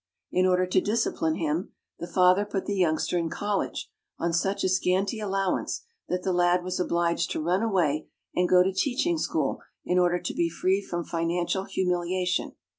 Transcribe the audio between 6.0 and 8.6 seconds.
that the lad was obliged to run away and